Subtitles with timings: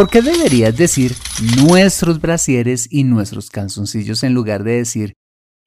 [0.00, 1.14] ¿Por qué deberías decir
[1.62, 5.12] nuestros brasieres y nuestros calzoncillos en lugar de decir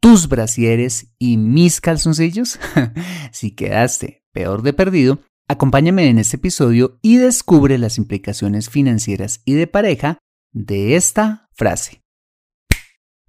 [0.01, 2.59] tus brasieres y mis calzoncillos?
[3.31, 9.53] si quedaste peor de perdido, acompáñame en este episodio y descubre las implicaciones financieras y
[9.53, 10.17] de pareja
[10.51, 12.01] de esta frase.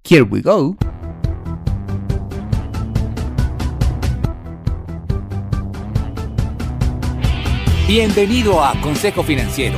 [0.03, 0.75] Here we go.
[7.87, 9.77] Bienvenido a Consejo Financiero,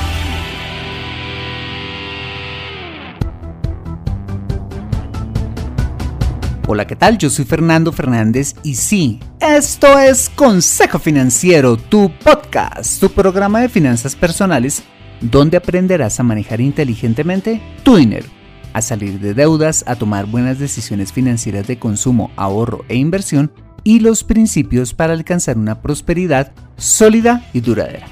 [6.73, 7.17] Hola, ¿qué tal?
[7.17, 13.67] Yo soy Fernando Fernández y sí, esto es Consejo Financiero, tu podcast, tu programa de
[13.67, 14.81] finanzas personales
[15.19, 18.27] donde aprenderás a manejar inteligentemente tu dinero,
[18.71, 23.51] a salir de deudas, a tomar buenas decisiones financieras de consumo, ahorro e inversión
[23.83, 28.07] y los principios para alcanzar una prosperidad sólida y duradera.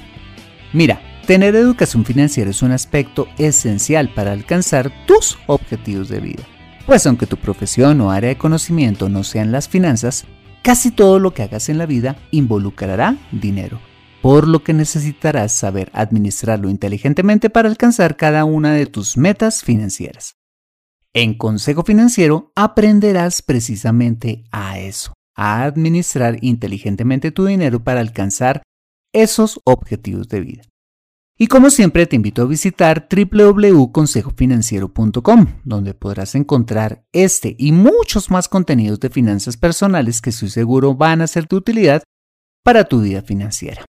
[0.73, 6.58] Mira, tener educación financiera es un aspecto esencial para alcanzar tus objetivos de vida.
[6.89, 10.25] Pues aunque tu profesión o área de conocimiento no sean las finanzas,
[10.63, 13.79] casi todo lo que hagas en la vida involucrará dinero,
[14.23, 20.37] por lo que necesitarás saber administrarlo inteligentemente para alcanzar cada una de tus metas financieras.
[21.13, 28.63] En Consejo Financiero aprenderás precisamente a eso, a administrar inteligentemente tu dinero para alcanzar
[29.13, 30.63] esos objetivos de vida.
[31.41, 38.49] Y como siempre te invito a visitar www.consejofinanciero.com, donde podrás encontrar este y muchos más
[38.49, 42.03] contenidos de finanzas personales que estoy seguro van a ser de utilidad
[42.61, 43.85] para tu vida financiera.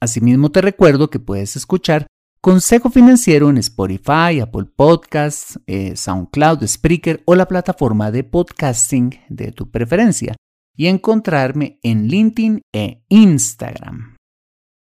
[0.00, 2.06] Asimismo te recuerdo que puedes escuchar
[2.40, 9.52] Consejo Financiero en Spotify, Apple Podcasts, eh, SoundCloud, Spreaker o la plataforma de podcasting de
[9.52, 10.36] tu preferencia
[10.74, 14.13] y encontrarme en LinkedIn e Instagram.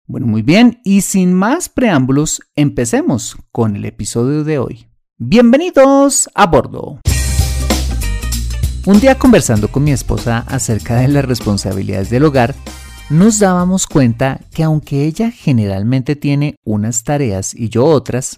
[0.10, 4.88] Bueno, muy bien, y sin más preámbulos, empecemos con el episodio de hoy.
[5.18, 7.02] Bienvenidos a bordo.
[8.86, 12.56] Un día conversando con mi esposa acerca de las responsabilidades del hogar,
[13.10, 18.38] nos dábamos cuenta que aunque ella generalmente tiene unas tareas y yo otras,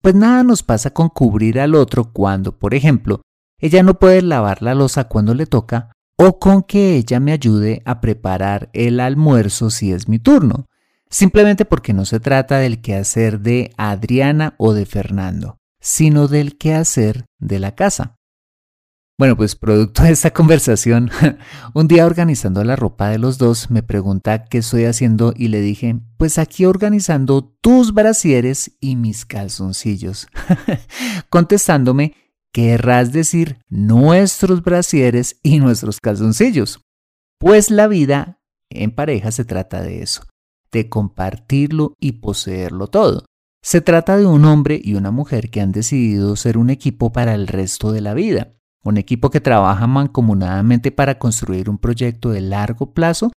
[0.00, 3.20] pues nada nos pasa con cubrir al otro cuando, por ejemplo,
[3.58, 7.82] ella no puede lavar la losa cuando le toca o con que ella me ayude
[7.84, 10.64] a preparar el almuerzo si es mi turno
[11.12, 17.26] simplemente porque no se trata del quehacer de Adriana o de Fernando, sino del quehacer
[17.38, 18.16] de la casa.
[19.18, 21.10] Bueno, pues producto de esta conversación,
[21.74, 25.60] un día organizando la ropa de los dos, me pregunta qué estoy haciendo y le
[25.60, 30.28] dije, pues aquí organizando tus brasieres y mis calzoncillos.
[31.28, 32.14] Contestándome,
[32.52, 36.80] querrás decir nuestros brasieres y nuestros calzoncillos.
[37.38, 38.40] Pues la vida
[38.70, 40.22] en pareja se trata de eso
[40.72, 43.24] de compartirlo y poseerlo todo.
[43.62, 47.34] Se trata de un hombre y una mujer que han decidido ser un equipo para
[47.34, 52.40] el resto de la vida, un equipo que trabaja mancomunadamente para construir un proyecto de
[52.40, 53.30] largo plazo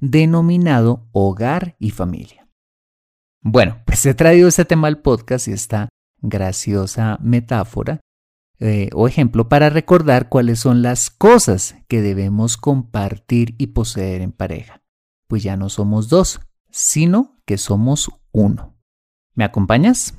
[0.00, 2.48] denominado hogar y familia.
[3.40, 5.88] Bueno, pues he traído este tema al podcast y esta
[6.20, 8.00] graciosa metáfora
[8.60, 14.32] eh, o ejemplo para recordar cuáles son las cosas que debemos compartir y poseer en
[14.32, 14.82] pareja.
[15.28, 18.76] Pues ya no somos dos, sino que somos uno.
[19.34, 20.14] ¿Me acompañas?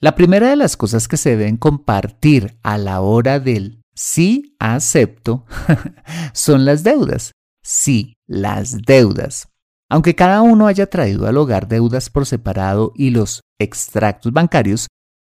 [0.00, 5.44] La primera de las cosas que se deben compartir a la hora del sí acepto
[6.32, 7.32] son las deudas.
[7.64, 9.48] Sí, las deudas.
[9.90, 14.86] Aunque cada uno haya traído al hogar deudas por separado y los extractos bancarios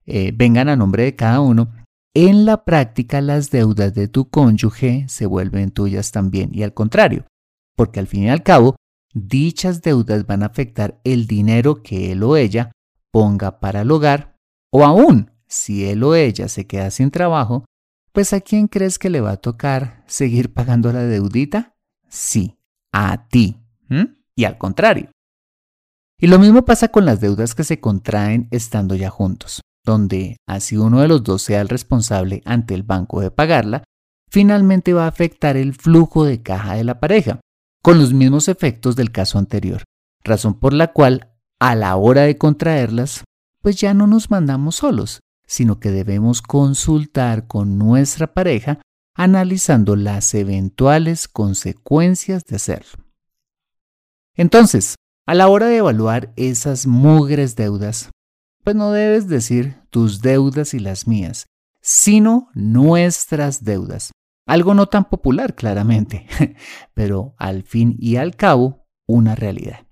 [0.06, 1.73] eh, vengan a nombre de cada uno,
[2.14, 7.25] en la práctica las deudas de tu cónyuge se vuelven tuyas también y al contrario,
[7.76, 8.76] porque al fin y al cabo
[9.12, 12.73] dichas deudas van a afectar el dinero que él o ella
[13.11, 14.37] ponga para el hogar
[14.70, 17.67] o aún si él o ella se queda sin trabajo,
[18.12, 21.75] pues a quién crees que le va a tocar seguir pagando la deudita?
[22.09, 22.59] Sí,
[22.93, 23.59] a ti.
[24.35, 25.11] Y al contrario.
[26.19, 30.76] Y lo mismo pasa con las deudas que se contraen estando ya juntos, donde así
[30.76, 33.85] uno de los dos sea el responsable ante el banco de pagarla,
[34.31, 37.41] finalmente va a afectar el flujo de caja de la pareja,
[37.82, 39.82] con los mismos efectos del caso anterior,
[40.23, 43.25] razón por la cual a la hora de contraerlas,
[43.61, 48.81] pues ya no nos mandamos solos, sino que debemos consultar con nuestra pareja
[49.14, 53.05] analizando las eventuales consecuencias de hacerlo.
[54.35, 54.94] Entonces,
[55.26, 58.11] a la hora de evaluar esas mugres deudas,
[58.64, 61.46] pues no debes decir tus deudas y las mías,
[61.81, 64.12] sino nuestras deudas.
[64.52, 66.26] Algo no tan popular, claramente,
[66.93, 69.87] pero al fin y al cabo, una realidad.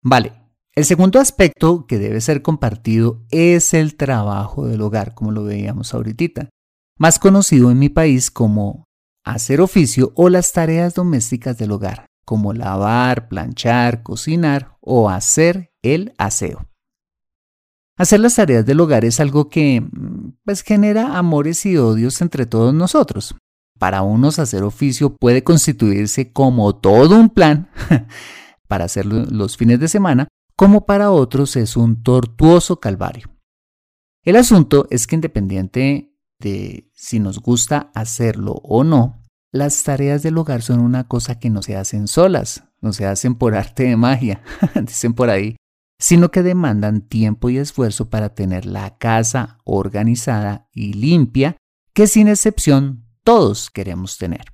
[0.00, 0.32] Vale,
[0.74, 5.92] el segundo aspecto que debe ser compartido es el trabajo del hogar, como lo veíamos
[5.92, 6.48] ahorita,
[6.96, 8.84] más conocido en mi país como
[9.22, 16.14] hacer oficio o las tareas domésticas del hogar, como lavar, planchar, cocinar o hacer el
[16.16, 16.70] aseo.
[17.96, 19.86] Hacer las tareas del hogar es algo que
[20.44, 23.36] pues genera amores y odios entre todos nosotros.
[23.78, 27.70] Para unos hacer oficio puede constituirse como todo un plan
[28.68, 33.28] para hacerlo los fines de semana como para otros es un tortuoso calvario.
[34.22, 40.38] El asunto es que independiente de si nos gusta hacerlo o no, las tareas del
[40.38, 43.96] hogar son una cosa que no se hacen solas, no se hacen por arte de
[43.96, 44.42] magia,
[44.74, 45.56] dicen por ahí,
[45.98, 51.56] sino que demandan tiempo y esfuerzo para tener la casa organizada y limpia,
[51.92, 54.44] que sin excepción todos queremos tener.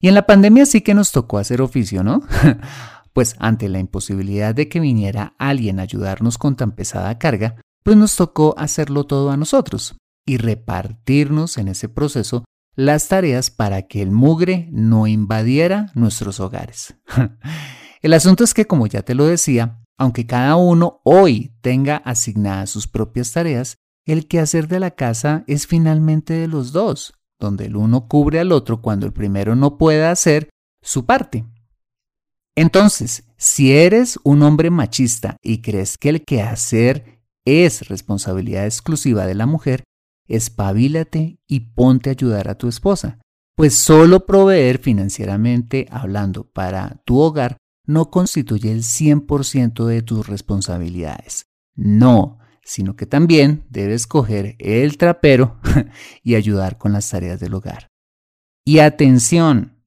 [0.00, 2.22] Y en la pandemia sí que nos tocó hacer oficio, ¿no?
[3.12, 7.96] pues ante la imposibilidad de que viniera alguien a ayudarnos con tan pesada carga, pues
[7.96, 12.44] nos tocó hacerlo todo a nosotros y repartirnos en ese proceso
[12.76, 16.94] las tareas para que el mugre no invadiera nuestros hogares.
[18.02, 22.70] el asunto es que, como ya te lo decía, aunque cada uno hoy tenga asignadas
[22.70, 27.76] sus propias tareas, el quehacer de la casa es finalmente de los dos, donde el
[27.76, 30.48] uno cubre al otro cuando el primero no pueda hacer
[30.80, 31.44] su parte.
[32.56, 39.34] Entonces, si eres un hombre machista y crees que el quehacer es responsabilidad exclusiva de
[39.34, 39.84] la mujer,
[40.28, 43.18] espabilate y ponte a ayudar a tu esposa,
[43.56, 47.56] pues solo proveer financieramente hablando para tu hogar
[47.88, 51.46] no constituye el 100% de tus responsabilidades.
[51.74, 55.58] No, sino que también debes coger el trapero
[56.22, 57.88] y ayudar con las tareas del hogar.
[58.64, 59.82] Y atención,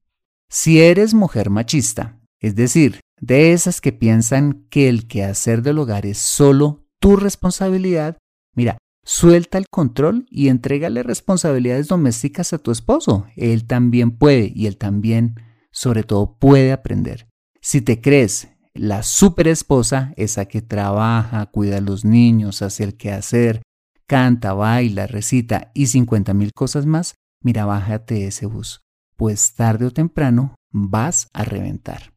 [0.50, 6.04] si eres mujer machista, es decir, de esas que piensan que el quehacer del hogar
[6.04, 8.18] es solo tu responsabilidad,
[8.56, 13.26] mira, suelta el control y entrégale responsabilidades domésticas a tu esposo.
[13.36, 15.36] Él también puede y él también,
[15.70, 17.31] sobre todo, puede aprender.
[17.64, 22.96] Si te crees la super esposa, esa que trabaja, cuida a los niños, hace el
[22.96, 23.62] quehacer,
[24.08, 28.80] canta, baila, recita y 50 mil cosas más, mira, bájate ese bus,
[29.16, 32.12] pues tarde o temprano vas a reventar.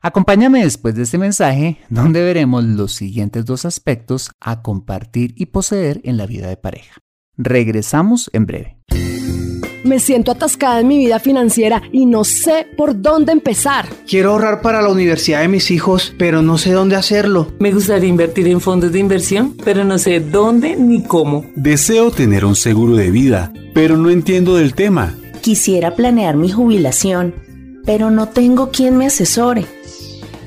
[0.00, 6.00] Acompáñame después de este mensaje donde veremos los siguientes dos aspectos a compartir y poseer
[6.02, 6.98] en la vida de pareja.
[7.36, 8.81] Regresamos en breve.
[9.84, 13.88] Me siento atascada en mi vida financiera y no sé por dónde empezar.
[14.06, 17.48] Quiero ahorrar para la universidad de mis hijos, pero no sé dónde hacerlo.
[17.58, 21.44] Me gustaría invertir en fondos de inversión, pero no sé dónde ni cómo.
[21.56, 25.16] Deseo tener un seguro de vida, pero no entiendo del tema.
[25.40, 27.34] Quisiera planear mi jubilación,
[27.84, 29.66] pero no tengo quien me asesore.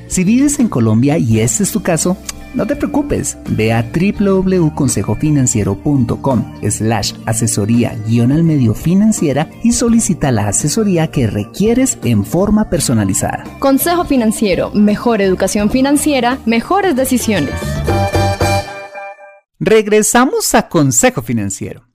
[0.08, 2.16] Si vives en Colombia y este es tu caso,
[2.56, 10.48] no te preocupes, ve a www.consejofinanciero.com slash asesoría guion al medio financiera y solicita la
[10.48, 13.44] asesoría que requieres en forma personalizada.
[13.58, 17.54] Consejo Financiero, mejor educación financiera, mejores decisiones.
[19.58, 21.88] Regresamos a Consejo Financiero.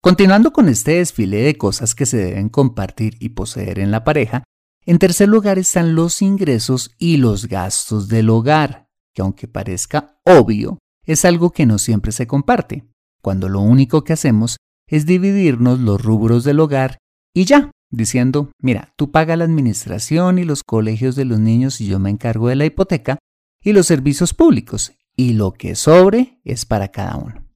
[0.00, 4.44] Continuando con este desfile de cosas que se deben compartir y poseer en la pareja,
[4.84, 8.83] en tercer lugar están los ingresos y los gastos del hogar,
[9.14, 12.84] que aunque parezca obvio, es algo que no siempre se comparte,
[13.22, 14.56] cuando lo único que hacemos
[14.86, 16.98] es dividirnos los rubros del hogar
[17.34, 21.86] y ya, diciendo, mira, tú paga la administración y los colegios de los niños y
[21.86, 23.18] yo me encargo de la hipoteca
[23.62, 27.46] y los servicios públicos, y lo que sobre es para cada uno.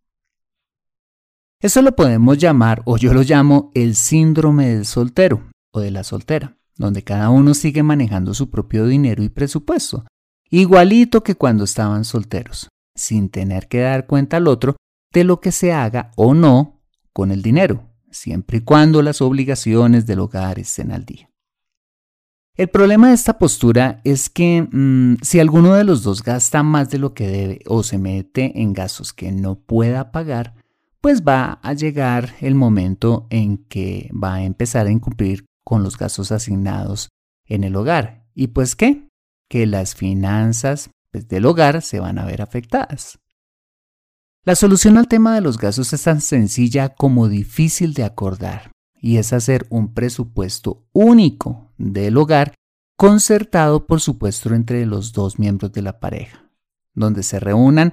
[1.60, 6.04] Eso lo podemos llamar, o yo lo llamo, el síndrome del soltero o de la
[6.04, 10.06] soltera donde cada uno sigue manejando su propio dinero y presupuesto,
[10.50, 14.76] igualito que cuando estaban solteros, sin tener que dar cuenta al otro
[15.12, 16.80] de lo que se haga o no
[17.12, 21.28] con el dinero, siempre y cuando las obligaciones del hogar estén al día.
[22.58, 26.90] El problema de esta postura es que mm, si alguno de los dos gasta más
[26.90, 30.54] de lo que debe o se mete en gastos que no pueda pagar,
[31.00, 35.96] pues va a llegar el momento en que va a empezar a incumplir con los
[35.96, 37.10] gastos asignados
[37.46, 38.26] en el hogar.
[38.34, 39.07] ¿Y pues qué?
[39.48, 43.18] Que las finanzas pues, del hogar se van a ver afectadas.
[44.44, 49.18] La solución al tema de los gastos es tan sencilla como difícil de acordar y
[49.18, 52.54] es hacer un presupuesto único del hogar
[52.96, 56.50] concertado por supuesto entre los dos miembros de la pareja,
[56.94, 57.92] donde se reúnan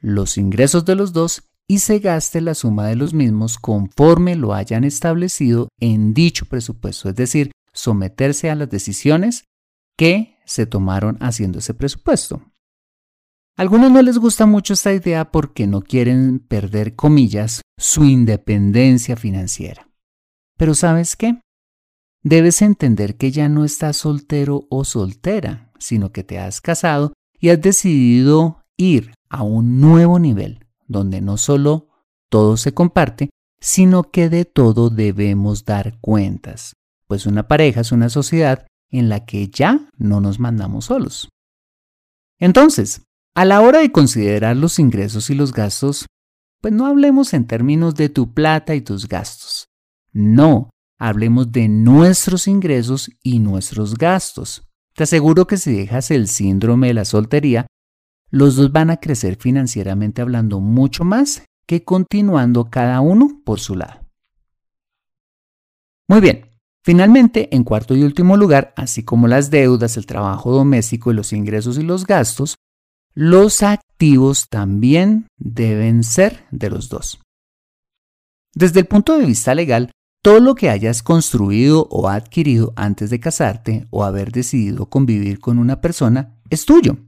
[0.00, 4.54] los ingresos de los dos y se gaste la suma de los mismos conforme lo
[4.54, 9.44] hayan establecido en dicho presupuesto, es decir, someterse a las decisiones
[9.96, 12.42] que se tomaron haciendo ese presupuesto.
[13.56, 19.16] A algunos no les gusta mucho esta idea porque no quieren perder, comillas, su independencia
[19.16, 19.88] financiera.
[20.56, 21.40] Pero ¿sabes qué?
[22.22, 27.50] Debes entender que ya no estás soltero o soltera, sino que te has casado y
[27.50, 31.88] has decidido ir a un nuevo nivel, donde no solo
[32.28, 36.74] todo se comparte, sino que de todo debemos dar cuentas,
[37.06, 41.28] pues una pareja es una sociedad en la que ya no nos mandamos solos.
[42.38, 43.02] Entonces,
[43.34, 46.06] a la hora de considerar los ingresos y los gastos,
[46.60, 49.68] pues no hablemos en términos de tu plata y tus gastos.
[50.12, 54.66] No, hablemos de nuestros ingresos y nuestros gastos.
[54.94, 57.66] Te aseguro que si dejas el síndrome de la soltería,
[58.30, 63.74] los dos van a crecer financieramente hablando mucho más que continuando cada uno por su
[63.74, 64.00] lado.
[66.08, 66.48] Muy bien,
[66.86, 71.32] finalmente, en cuarto y último lugar, así como las deudas, el trabajo doméstico y los
[71.32, 72.54] ingresos y los gastos,
[73.12, 77.20] los activos también deben ser de los dos.
[78.54, 79.90] Desde el punto de vista legal,
[80.22, 85.58] todo lo que hayas construido o adquirido antes de casarte o haber decidido convivir con
[85.58, 86.98] una persona es tuyo.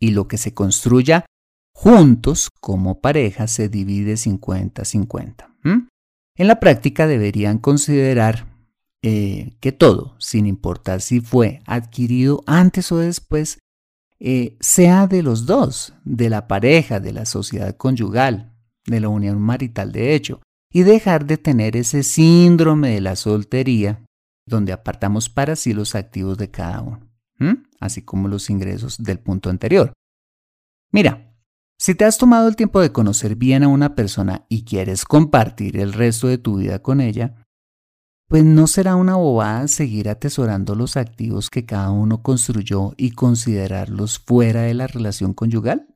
[0.00, 1.26] Y lo que se construya
[1.72, 5.88] juntos como pareja se divide 50-50.
[6.34, 8.51] En la práctica deberían considerar
[9.02, 13.58] eh, que todo, sin importar si fue adquirido antes o después,
[14.20, 18.52] eh, sea de los dos, de la pareja, de la sociedad conyugal,
[18.86, 20.40] de la unión marital de hecho,
[20.72, 24.04] y dejar de tener ese síndrome de la soltería,
[24.46, 27.00] donde apartamos para sí los activos de cada uno,
[27.80, 29.92] así como los ingresos del punto anterior.
[30.92, 31.34] Mira,
[31.76, 35.76] si te has tomado el tiempo de conocer bien a una persona y quieres compartir
[35.76, 37.41] el resto de tu vida con ella,
[38.32, 44.20] pues no será una bobada seguir atesorando los activos que cada uno construyó y considerarlos
[44.20, 45.86] fuera de la relación conyugal.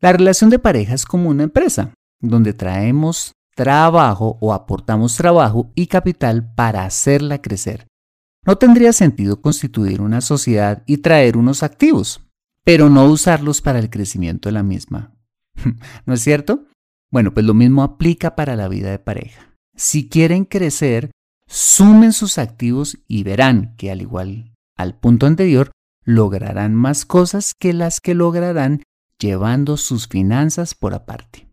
[0.00, 5.88] La relación de pareja es como una empresa, donde traemos trabajo o aportamos trabajo y
[5.88, 7.88] capital para hacerla crecer.
[8.44, 12.20] No tendría sentido constituir una sociedad y traer unos activos,
[12.62, 15.16] pero no usarlos para el crecimiento de la misma.
[16.06, 16.62] ¿No es cierto?
[17.10, 19.55] Bueno, pues lo mismo aplica para la vida de pareja.
[19.76, 21.10] Si quieren crecer,
[21.46, 25.72] sumen sus activos y verán que al igual al punto anterior,
[26.04, 28.82] lograrán más cosas que las que lograrán
[29.18, 31.48] llevando sus finanzas por aparte.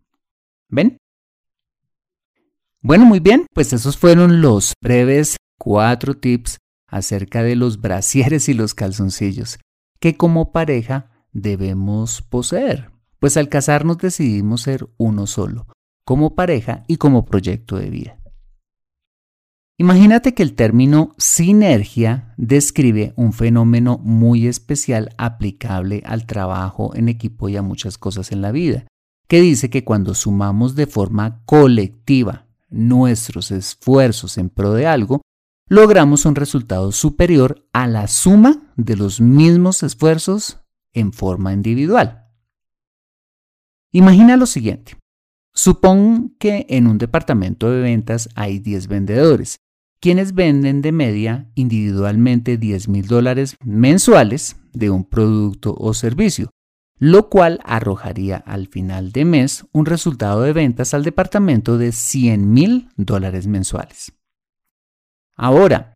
[0.68, 0.98] ¿Ven?
[2.80, 8.54] Bueno, muy bien, pues esos fueron los breves cuatro tips acerca de los brasieres y
[8.54, 9.58] los calzoncillos
[10.00, 15.66] que como pareja debemos poseer, pues al casarnos decidimos ser uno solo,
[16.04, 18.18] como pareja y como proyecto de vida.
[19.76, 27.48] Imagínate que el término sinergia describe un fenómeno muy especial aplicable al trabajo en equipo
[27.48, 28.86] y a muchas cosas en la vida,
[29.26, 35.22] que dice que cuando sumamos de forma colectiva nuestros esfuerzos en pro de algo,
[35.68, 40.60] logramos un resultado superior a la suma de los mismos esfuerzos
[40.92, 42.28] en forma individual.
[43.90, 44.96] Imagina lo siguiente.
[45.54, 49.60] Supón que en un departamento de ventas hay 10 vendedores,
[50.00, 56.50] quienes venden de media individualmente 10 mil dólares mensuales de un producto o servicio,
[56.98, 62.52] lo cual arrojaría al final de mes un resultado de ventas al departamento de 100
[62.52, 64.12] mil dólares mensuales.
[65.36, 65.94] Ahora,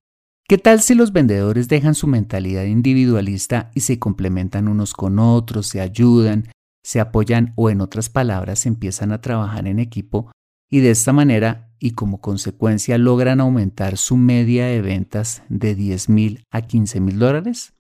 [0.49, 5.67] ¿qué tal si los vendedores dejan su mentalidad individualista y se complementan unos con otros,
[5.67, 6.49] se ayudan,
[6.89, 10.33] se apoyan o en otras palabras empiezan a trabajar en equipo
[10.71, 16.09] y de esta manera y como consecuencia logran aumentar su media de ventas de 10
[16.09, 17.75] mil a 15 mil dólares?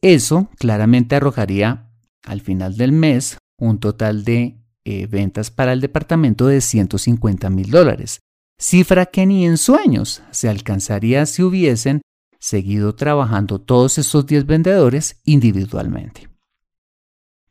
[0.00, 1.90] Eso claramente arrojaría
[2.24, 7.70] al final del mes un total de eh, ventas para el departamento de 150 mil
[7.70, 8.20] dólares,
[8.58, 12.00] cifra que ni en sueños se alcanzaría si hubiesen
[12.40, 16.33] seguido trabajando todos estos 10 vendedores individualmente.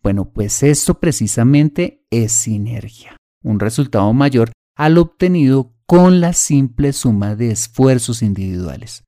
[0.03, 7.35] Bueno, pues esto precisamente es sinergia, un resultado mayor al obtenido con la simple suma
[7.35, 9.05] de esfuerzos individuales.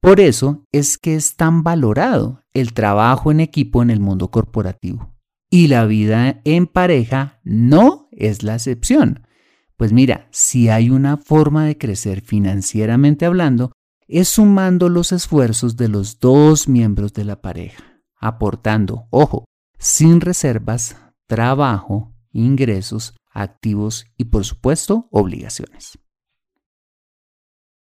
[0.00, 5.12] Por eso es que es tan valorado el trabajo en equipo en el mundo corporativo,
[5.50, 9.26] Y la vida en pareja no es la excepción.
[9.76, 13.72] Pues mira, si hay una forma de crecer financieramente hablando,
[14.06, 19.44] es sumando los esfuerzos de los dos miembros de la pareja, aportando, ojo,
[19.78, 25.98] sin reservas, trabajo, ingresos, activos y por supuesto obligaciones.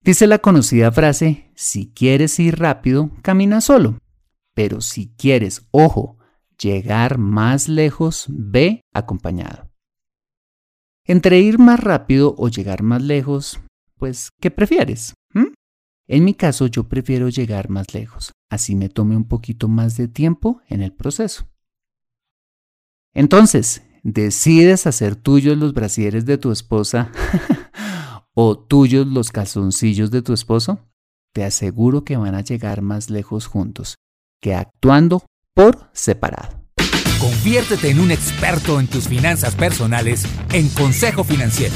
[0.01, 3.99] Dice la conocida frase, si quieres ir rápido, camina solo,
[4.53, 6.19] pero si quieres, ojo,
[6.59, 9.71] llegar más lejos, ve acompañado.
[11.05, 13.61] Entre ir más rápido o llegar más lejos,
[13.97, 15.15] pues, ¿qué prefieres?
[15.35, 15.53] ¿Mm?
[16.09, 20.09] En mi caso, yo prefiero llegar más lejos, así me tome un poquito más de
[20.09, 21.52] tiempo en el proceso.
[23.15, 27.11] Entonces, ¿decides hacer tuyos los brasieres de tu esposa
[28.35, 30.81] o tuyos los calzoncillos de tu esposo?
[31.35, 33.97] Te aseguro que van a llegar más lejos juntos
[34.41, 36.63] que actuando por separado.
[37.21, 41.75] Conviértete en un experto en tus finanzas personales en Consejo Financiero.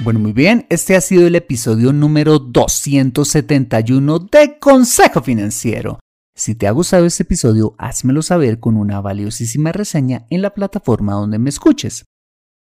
[0.00, 5.98] Bueno, muy bien, este ha sido el episodio número 271 de Consejo Financiero.
[6.38, 11.14] Si te ha gustado este episodio, házmelo saber con una valiosísima reseña en la plataforma
[11.14, 12.04] donde me escuches.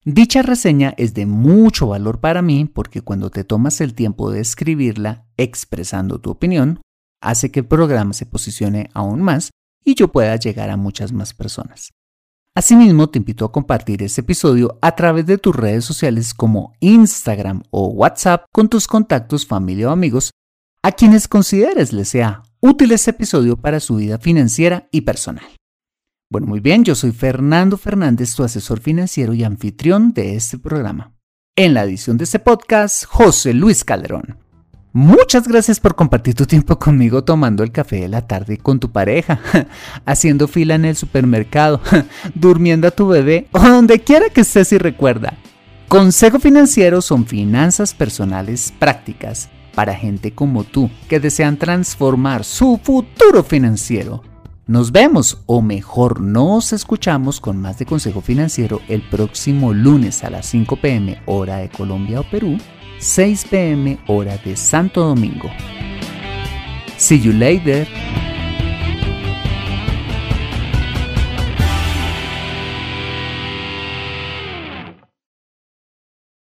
[0.03, 4.41] Dicha reseña es de mucho valor para mí porque cuando te tomas el tiempo de
[4.41, 6.81] escribirla expresando tu opinión,
[7.21, 9.51] hace que el programa se posicione aún más
[9.85, 11.91] y yo pueda llegar a muchas más personas.
[12.57, 17.63] Asimismo, te invito a compartir este episodio a través de tus redes sociales como Instagram
[17.69, 20.31] o WhatsApp con tus contactos, familia o amigos
[20.83, 25.45] a quienes consideres les sea útil este episodio para su vida financiera y personal.
[26.31, 31.15] Bueno, muy bien, yo soy Fernando Fernández, tu asesor financiero y anfitrión de este programa.
[31.57, 34.39] En la edición de este podcast, José Luis Calderón.
[34.93, 38.93] Muchas gracias por compartir tu tiempo conmigo tomando el café de la tarde con tu
[38.93, 39.41] pareja,
[40.05, 41.81] haciendo fila en el supermercado,
[42.35, 45.35] durmiendo a tu bebé o donde quiera que estés y recuerda.
[45.89, 49.49] Consejo Financiero son finanzas personales prácticas
[49.81, 54.23] para gente como tú que desean transformar su futuro financiero.
[54.67, 60.29] Nos vemos o mejor nos escuchamos con más de Consejo Financiero el próximo lunes a
[60.29, 62.59] las 5 pm hora de Colombia o Perú
[62.99, 65.49] 6 pm hora de Santo Domingo.
[66.99, 67.89] See you later.